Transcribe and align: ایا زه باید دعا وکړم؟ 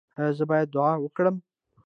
ایا 0.17 0.31
زه 0.37 0.43
باید 0.51 0.67
دعا 0.75 0.91
وکړم؟ 0.99 1.35